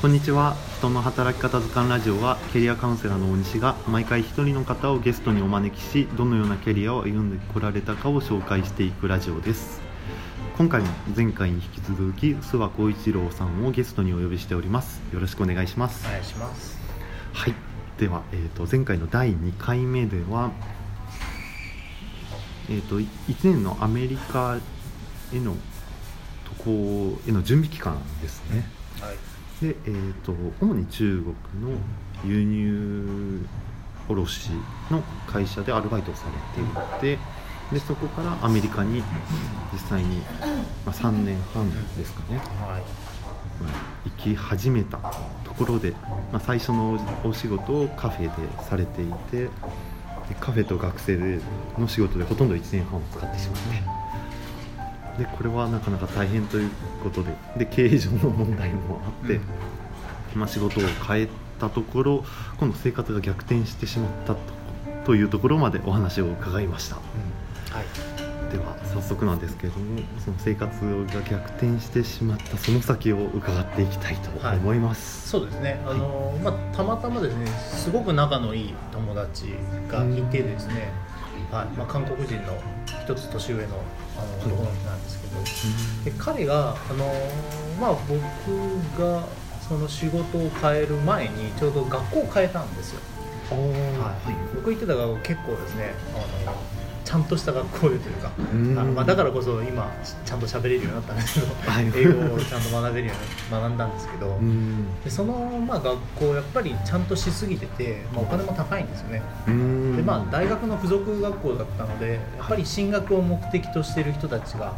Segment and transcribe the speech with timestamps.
[0.00, 0.54] こんにちは。
[0.78, 9.80] 人の働き方図鑑ラジオはキャリアカウンセラーの大西が毎回一人の方をゲストにお招きしどのようなキャリアを歩んでこられたかを紹介していくラジオです。
[10.56, 15.00] 今回も前回に引き続き諏訪光一郎さんをゲストにお呼びしております。
[15.12, 16.06] よろしくお願いします。
[16.06, 16.78] お願いします。
[17.32, 17.54] はい。
[17.98, 20.52] では、えー、と前回の第2回目では、
[22.70, 23.08] えー、と1
[23.42, 24.60] 年のアメリカ
[25.34, 25.56] への
[26.56, 28.64] 渡航への準備期間ですね。
[29.00, 31.78] はいで、えー、と主に中国の
[32.24, 33.46] 輸入
[34.08, 34.50] 卸
[34.90, 37.18] の会社でアルバイトをされていて
[37.72, 39.02] でそこからアメリカに
[39.72, 40.18] 実際に、
[40.86, 42.82] まあ、3年半ですかね、はい。
[43.62, 44.98] まあ行き始めた
[45.44, 45.90] ところで、
[46.32, 49.50] まあ、最初のお仕事をカフェでされていてで
[50.40, 51.40] カフェと学生で
[51.78, 53.97] の仕事でほとんど1年半を使ってしまって
[55.18, 56.70] でこれはなかなか大変という
[57.02, 59.40] ことでで経営上の問題もあって、
[60.34, 62.24] まあ、仕事を変えたところ
[62.58, 64.58] 今度生活が逆転してしまったと
[65.08, 66.96] というところまでお話を伺いました。
[66.96, 68.52] はい。
[68.52, 70.70] では早速なんですけれどもその生活
[71.14, 75.80] が逆転してしまったその先を伺っていきたいと思います、そうですね。
[75.86, 79.54] あの、まあ、たまたまですねすごく仲のいい友達
[79.90, 80.92] がいてですね、
[81.50, 82.60] はいまあ、韓国人の
[83.02, 83.82] 一つ年上の
[84.18, 87.06] あの男の人なんですけど、で彼があの、
[87.80, 89.24] まあ、僕が
[89.66, 93.00] その仕事を変える前にちょうど学校を変えたんですよ、
[93.50, 95.94] はい、僕行ってた学校結構ですね
[96.46, 96.77] あの
[97.08, 98.78] ちゃんとした学校でというかうん。
[98.78, 99.90] あのまあ、だからこそ今
[100.26, 101.86] ちゃんと喋れるようになったんですけどはい。
[101.96, 103.14] 英語をちゃんと学べるよ
[103.50, 105.00] うに学んだんですけど、うん。
[105.02, 105.34] でその、
[105.66, 109.22] まあ、学校やっぱりちゃんとしすぎてて、まあ、お金も高いんですよね。
[109.46, 109.96] うん。
[109.96, 114.74] で、まあ、大学の付属学校だったのでやっぱり進学を目的としている人たちが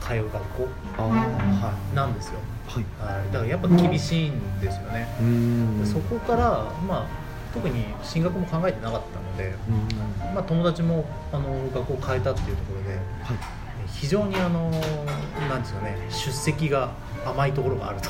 [0.00, 0.68] 通う学校、
[1.02, 2.84] はい、なんですよ、はい。
[3.00, 5.08] はい、だからやっぱ厳しいんですよね、
[5.84, 7.21] そこから、まあ、
[7.52, 10.34] 特に進学も考えてなかったので、うん。
[10.34, 13.62] まあ、友達もあの学校を変えたっていうところではい。
[13.88, 14.70] 非常にあの
[15.48, 16.92] なんですかね出席が
[17.26, 18.08] 甘いところがあると。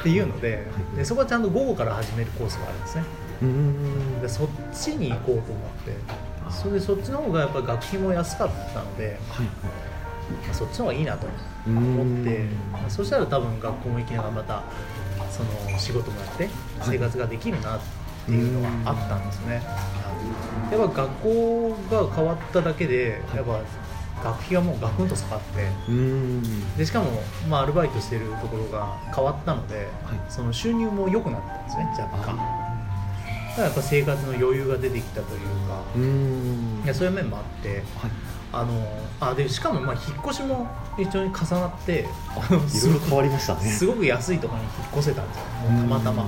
[0.00, 0.66] っていうので
[0.96, 3.04] でそこはちゃんと午後から始めるコースがあるんですね。
[3.42, 4.20] うん。
[4.20, 5.92] でそっちに行こうと思って
[6.50, 11.26] それでそっちの方がやっぱ学費も安かったので、はいまあ、そっちの方がいいなと
[11.66, 14.62] うん思って、まあそしたら多分学校も行きながらまた
[15.30, 16.48] その仕事もやって
[16.82, 17.84] 生活ができるなって
[18.32, 19.62] いうのがあったんですね、
[20.72, 23.60] やっぱ学校が変わっただけでやっぱ
[24.24, 26.76] 学費がもうガクンと下がってうん。
[26.76, 29.86] でしかも、まあ、アルバイトしてるところが変わったので、はい。
[30.28, 32.36] その収入も良くなったんですね若干。
[32.36, 32.42] だか
[33.58, 36.82] らやっぱ生活の余裕が出てきたというかうん。
[36.84, 38.10] いやそういう面もあってはい。
[38.52, 38.86] あの
[39.20, 40.66] あでしかもまあ引っ越しも
[40.98, 43.60] 一緒に重なってあいろいろ変わりましたね。
[43.68, 45.44] すごく安いところに引っ越せたんですよ。
[45.70, 46.26] もうたまたま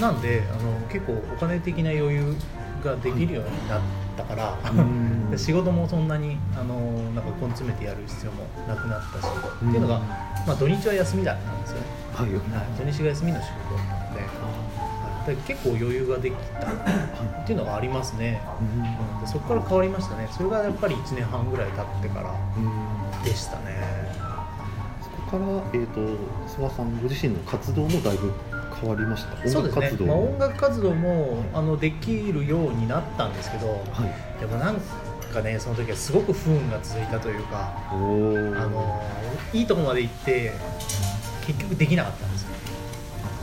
[0.00, 2.34] なんであの結構お金的な余裕
[2.82, 3.80] ができるようになっ
[4.16, 5.30] たから、うん。
[5.30, 6.74] で 仕事もそんなにあの
[7.14, 10.00] なんか根詰めてやる必要もなくなったし、っていうのが、
[10.46, 12.30] まあ、土日は休みだったんですよね、はい。
[12.30, 12.40] はい、
[12.78, 19.20] 土日が休みの仕事だったので結構余裕ができたっていうのがありますね、うん。
[19.20, 20.28] でそこから変わりましたね。
[20.30, 23.22] それがやっぱり1年半ぐらい経ってからうん。
[23.22, 24.10] でしたね。
[25.02, 25.44] そこから、
[25.74, 28.32] えー、と諏訪さんご自身の活動もだいぶ
[28.80, 29.48] 変わりました？
[29.48, 30.06] そうですね。
[30.06, 34.40] まあ、音楽活動もあのできるようになったんですけどはい。
[34.40, 34.76] でもなん
[35.32, 39.02] かねその時はすごく不運が続いたというかあの
[39.52, 40.52] いいとこまで行って
[41.46, 42.48] 結局できなかったんですよ。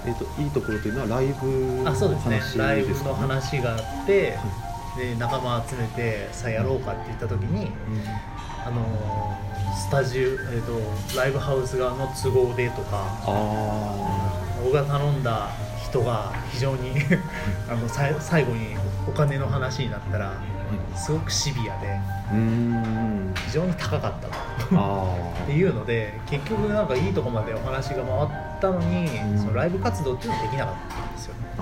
[0.06, 2.40] えー、といいところというのはライブのあそうですね。
[2.40, 4.38] 話ライブの話があって、
[4.98, 7.72] で仲間集めてさあやろうかって言った時に
[8.66, 9.38] あの
[9.76, 14.27] スタジオ、えー、とライブハウス側の都合でとかあ
[14.68, 15.50] 僕が頼んだ
[15.82, 16.92] 人が非常に
[17.72, 18.76] あのさい最後に
[19.08, 20.34] お金の話になったら
[20.94, 21.98] すごくシビアで
[23.46, 24.34] 非常に高かったと。
[24.74, 29.40] あ っていうので結局なんかいいとこまでお話が回ったのに、うん。
[29.40, 31.62] そのライブ活動っていうのはできなかったんですよ、あ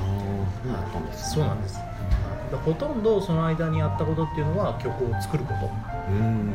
[0.63, 1.75] そうだったんですうなんです。
[1.75, 5.67] でほとんどその間にやったことっていうのは曲を作ること。
[5.67, 5.69] っ
[6.09, 6.51] うん。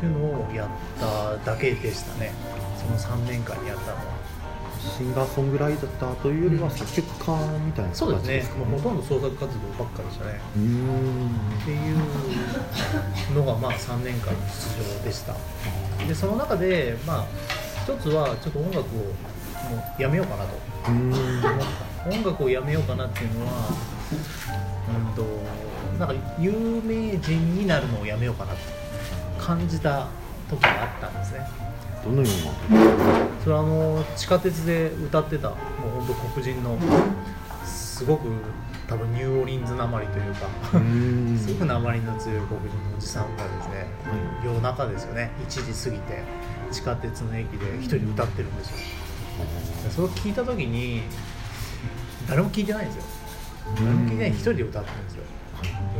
[0.00, 0.68] ていうのをやっ
[1.44, 2.32] ただけでしたね。
[2.98, 4.24] その3年間にやったのは
[4.96, 15.34] シンガーソングライターというよりは作曲家みたいな形そうですねですかもうほとんど創作活動ばっかでしたねっていうのがまあ3年間の出場でした。
[16.06, 17.26] でその中でまあ
[17.84, 19.14] 一つはちょっと音楽をも
[19.98, 20.50] うやめようかなと。
[22.06, 23.52] 音楽をやめようかなっていうのは
[24.88, 25.24] うんと
[25.98, 26.52] なんか有
[26.84, 28.62] 名人になるのをやめようかなって
[29.38, 30.08] 感じた
[30.50, 31.40] 時があったんですね
[32.04, 32.28] どのよ
[32.70, 32.80] うな？
[33.42, 35.58] それはあの地下鉄で歌ってたもう
[36.06, 36.78] 本当黒人の
[37.64, 38.28] すごく
[38.86, 41.38] 多分ニューオーリンズなまりというかうん。
[41.38, 43.86] すごくなまりの強い黒人のおじさんがですね、
[44.44, 45.30] 夜中ですよね。
[45.48, 46.22] 1時過ぎて
[46.70, 48.76] 地下鉄の駅で一人歌ってるんですよ。
[49.84, 51.02] でそれを聞いた時に
[52.28, 53.02] 誰も聞いてないんですよ。
[53.76, 55.22] 誰も聞いてない一人で歌ってるんですよ。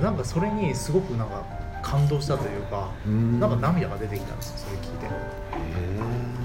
[0.02, 1.42] なんかそれにすごくなんか
[1.82, 3.40] 感動したというかうん。
[3.40, 5.06] なんか涙が出てきたんですよそれ聞いて。
[5.06, 5.08] へ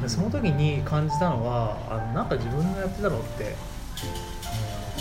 [0.10, 4.30] でその時に感じたのはあのなんか自分のやってたのって、うん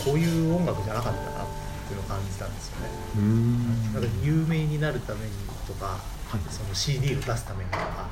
[0.04, 1.46] こういう音楽じゃなかったなっ
[1.86, 3.20] ていうのを感じたんですよね。
[3.20, 3.92] ん。
[3.92, 5.32] なんか有名になるために
[5.66, 6.40] とか、はい。
[6.50, 8.08] その CD を出すためにとか、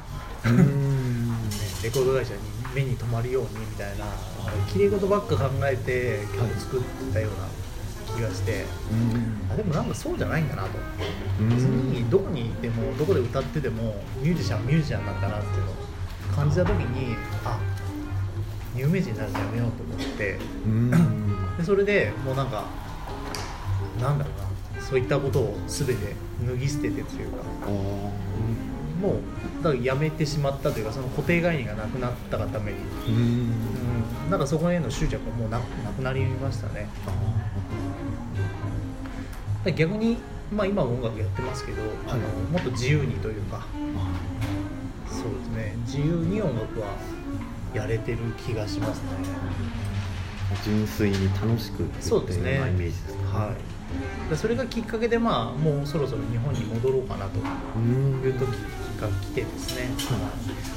[0.46, 1.31] うん。
[1.48, 2.40] ね、レコード会社に
[2.75, 4.04] 目に留まるようにみたいな
[4.72, 9.52] 綺麗事ばっか考えて曲作ってたような気がして、うん。
[9.52, 10.69] あでもなんかそうじゃないんだなと。
[11.40, 11.49] うん。
[11.49, 15.86] 別にどこにいてもどこで歌っててもミュージシャンはミュージシャンなんだなっていうのを
[16.37, 17.59] 感じた時にあ
[18.77, 20.38] 有名人になるのやめようと思って。
[20.67, 20.91] うん。
[21.56, 22.67] でそれでもうなんか
[24.00, 24.83] なんだろうな。
[24.83, 26.15] そういったことを全て
[26.47, 27.38] 脱ぎ捨ててというか。
[27.65, 27.71] あー。
[29.00, 32.79] もうだからやめてしまったというかその固定概念がなくなったがために、
[33.09, 33.15] うん。
[33.15, 36.88] うん、なんかそこへの執着がもうななくなりましたね。
[39.65, 40.19] で逆に、
[40.53, 42.21] まあ、今は音楽やってますけど、あの
[42.53, 43.67] もっと自由にというか
[45.56, 46.88] ね自由に音楽は
[47.75, 49.08] やれてる気がしますね。
[50.64, 52.43] 純粋に楽しくそうですね。
[52.43, 53.38] っていうようなイメージですか？
[53.38, 54.31] はい。
[54.31, 57.41] でそれがきっかけでまあもうそろそろ日本に戻ろうかなと
[57.76, 58.23] うん。
[58.25, 58.47] いう時
[59.00, 59.88] が来てですね、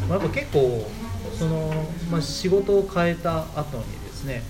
[0.10, 0.90] まあ、やっぱ結構
[1.38, 1.72] その、
[2.12, 4.42] まあ、仕事を変えた後にですね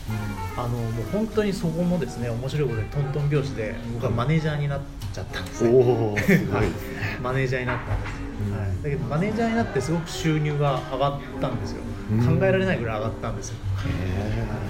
[0.57, 4.81] あのもう本当にそこもですね面白いことでトントン拍子で僕はマネージャーになっ
[5.13, 7.19] ちゃったんですね、おおすごいですね。
[7.21, 8.18] マネージャーになったんです、うん
[8.51, 11.81] はい、だけどマネージャーになってすごく収入が上がったんですよ、
[12.11, 12.39] うん。
[12.39, 13.55] 考えられないぐらい上がったんですよ。
[13.85, 14.69] へ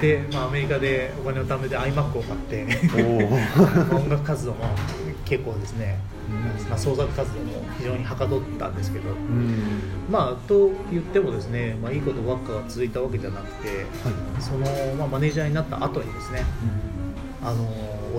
[0.00, 2.66] で、まあ、アメリカでお金を貯めて iMac を買って
[3.94, 4.58] 音楽活動も
[5.24, 5.98] 結構ですね、
[6.68, 9.08] まあ、創作活動も非常にはかどったんですけど。
[9.10, 9.72] うん。
[10.10, 13.86] まあと言ってもですね、まあ、いいことばっかが続いたわけじゃなくてはい。
[14.38, 16.44] その、まあ、マネージャーになった後にですね
[17.42, 17.64] あの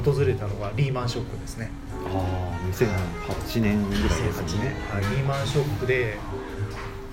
[0.02, 1.72] 訪れたのがリーマンショックですね。
[2.08, 4.76] ああ2008年ぐらいです2008ね。
[5.12, 6.18] リーマンショックで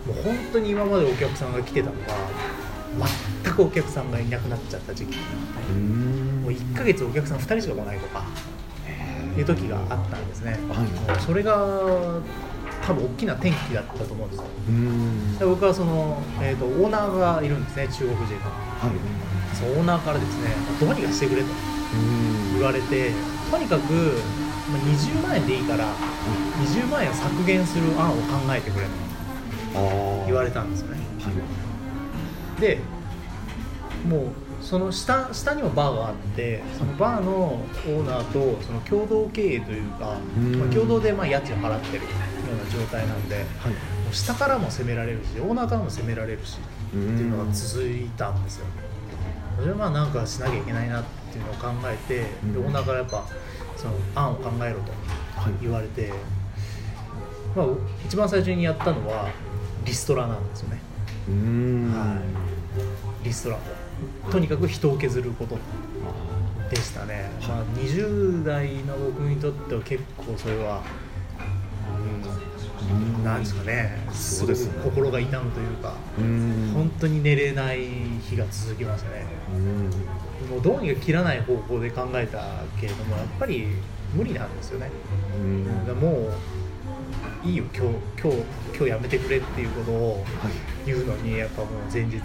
[0.07, 2.15] もう本当に今までお客さんが来てたのが
[3.45, 5.19] 全くお客さんがいなくなっちゃった時期
[5.71, 6.43] うん。
[6.43, 8.25] もう1ヶ月お客さん2人しか来ないとか
[9.37, 10.53] いう時があったんですね。
[10.69, 11.21] はい。
[11.21, 11.57] それが
[12.87, 14.45] 多分大きな転機だったと思うんですよ。
[14.69, 15.39] うん。
[15.39, 19.57] で僕はその、えー、とオーナーがいるんですね中国人のはい。
[19.57, 22.55] そのオーナーからですねどうにかしてくれとうん。
[22.55, 23.11] 言われて
[23.51, 24.19] とにかく
[24.71, 25.87] まあ20万円でいいから
[26.63, 28.91] 20万円を削減する案を考えてくれと
[30.27, 30.99] 言われたんですよね。
[31.21, 31.31] は
[32.59, 32.61] い。
[32.61, 32.79] で
[34.09, 34.29] もう
[34.61, 40.57] その下下にもバーがあってそのバーのオーナーとその共同経営というか、うん。
[40.57, 42.11] まあ、共同でまあ家賃を払ってるよ
[42.55, 43.45] うな状態なんではい。
[43.45, 43.49] も
[44.11, 46.59] う下からも攻められるしオーナーからも攻められるし
[46.89, 48.67] っていうのが続いたんですよ。
[49.59, 52.53] それはまあなんかしなきゃいけないなっていうのを考えて、うん。
[52.53, 53.25] でオーナーからやっぱ
[53.85, 54.93] その案を考えろと
[55.37, 55.53] はい。
[55.61, 56.11] 言われて、
[57.55, 57.67] まあ、
[58.07, 59.29] 一番最初にやったのは
[59.85, 60.81] リストラなんですよね。
[61.29, 61.93] うん。
[61.93, 62.17] は
[63.23, 63.25] い。
[63.25, 63.59] リストラ。
[64.31, 65.59] とにかく人を削ること
[66.71, 70.83] でしたね、まあ、20代の僕にとっては結構それは、
[72.91, 74.03] うん、なんですかね。
[74.13, 76.71] すごく心が痛むというかうん。
[76.75, 77.87] 本当に寝れない
[78.29, 79.27] 日が続きましたね。
[79.55, 80.24] うん
[80.55, 83.67] もうどうにか切らない方向で考えたけれどもやっぱり
[84.15, 84.89] 無理なんですよね。
[85.37, 85.87] うん。
[85.87, 86.29] だも
[87.45, 90.53] ういいよ今日今日今日やめてくれっていうことをはい
[90.87, 92.21] 言うのにやっぱもう前日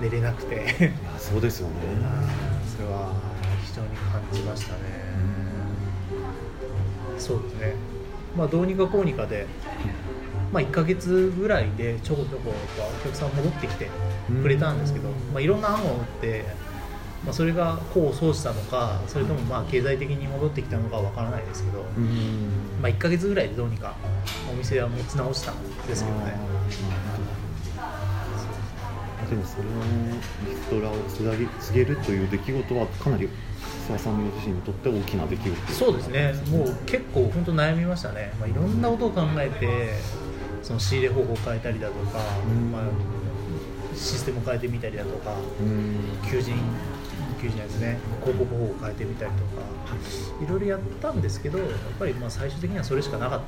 [0.00, 0.54] 寝れなくて。
[0.54, 1.74] いやそうですよね。
[2.76, 3.14] それは
[3.64, 4.80] 非常に感じましたね、
[7.18, 7.74] そうですね。
[8.36, 9.46] まあどうにかこうにかで、
[10.52, 13.88] まあ、1ヶ月ぐらいでちょこちょこお客さん戻ってきて
[14.42, 16.44] くれたんですけど、まあ、いろんな案を打って、
[17.24, 22.50] まあ、それが功を奏したのかそれともまあ経済的に戻ってきたのかわからないですけど、うん。
[22.80, 23.94] まあ、1ヶ月ぐらいでどうにか
[24.50, 26.34] お店は持ち直したんですけどね。
[29.28, 33.28] でもそれはねリストラを告げるという出来事はかなり
[33.86, 36.34] 諏訪さんの自身にとって大きな出来事そうですね。
[36.50, 39.92] もう結構本当悩みましたね、まあ、いろんなことを考えて
[40.62, 42.72] その仕入れ方法を変えたりだとか、うん。
[42.72, 42.82] まあ、
[43.94, 46.28] システムを変えてみたりだとかうん。
[46.28, 46.54] 求人
[47.40, 49.62] 求人ですね広告方法を変えてみたりとか
[50.42, 51.68] いろいろやったんですけどやっ
[51.98, 53.40] ぱりまあ最終的にはそれしかなかっ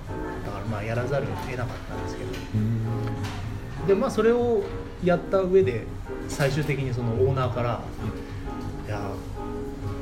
[0.45, 2.31] たから、まあ、やらざるを得なかったんですけど。
[2.55, 3.87] うん。
[3.87, 4.63] でまあそれを
[5.05, 5.87] やった上で
[6.29, 7.81] 最終的にそのオーナーから
[8.87, 9.11] 「いや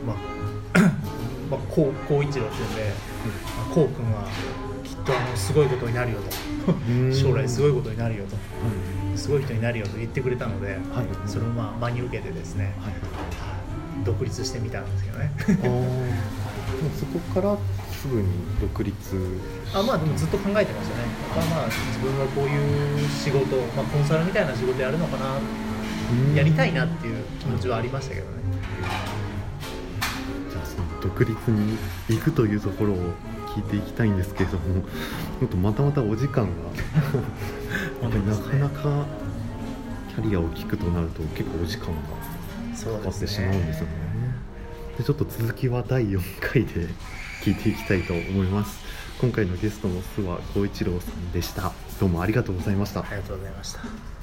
[0.06, 0.16] まあ
[1.50, 2.92] まあこう孝一郎っていうんで
[3.74, 4.28] 「こう君は
[4.84, 6.18] きっとあのすごいことになるよ」
[6.66, 6.74] と
[7.14, 8.36] 「将来すごいことになるよ」と
[9.16, 10.80] 「すごい人になるよ」と言ってくれたので、はい。
[11.26, 12.92] それをまあ真に受けてですね、はい
[14.04, 15.30] 独立してみたんですけどね。
[16.98, 17.56] そこから
[17.92, 18.28] すぐに
[18.60, 18.94] 独立
[19.74, 21.02] あまあでもずっと考えてましたね。
[21.36, 25.38] やっぱまあ自分はこういう仕事、まあ、コンサルみたいな仕事やるのかな。
[26.34, 28.32] やりたいなっていう気持ちはありましたけどね。
[30.50, 31.76] じゃあその独立に
[32.08, 32.96] 行くというところを
[33.54, 34.82] 聞いていきたいんですけれども
[35.40, 36.50] ちょっとまたまたお時間が。
[38.02, 39.06] なかなか
[40.08, 41.92] キャリアを聞くとなると結構お時間が
[42.86, 43.92] かかってしまうんですよね。
[44.98, 46.88] でちょっと続きは第4回で
[47.42, 48.80] 聞いていきたいと思います。
[49.20, 51.72] 今回のゲストの諏訪光一郎さんでした。
[51.98, 53.00] どうもありがとうございました。
[53.00, 54.19] ありがとうございました